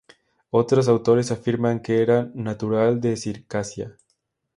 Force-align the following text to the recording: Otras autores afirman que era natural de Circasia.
Otras 0.49 0.87
autores 0.87 1.29
afirman 1.29 1.79
que 1.79 2.01
era 2.01 2.31
natural 2.33 2.99
de 3.01 3.15
Circasia. 3.17 3.95